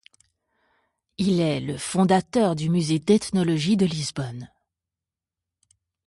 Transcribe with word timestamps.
Il 1.19 1.39
est 1.41 1.59
le 1.59 1.77
fondateur 1.77 2.55
du 2.55 2.71
Musée 2.71 2.97
d'Ethnologie 2.97 3.77
de 3.77 3.85
Lisbonne. 3.85 4.49